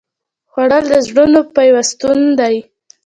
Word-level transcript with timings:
خوړل 0.51 0.85
د 0.93 0.95
زړونو 1.07 1.39
پیوستون 1.55 2.19
دی 2.39 2.55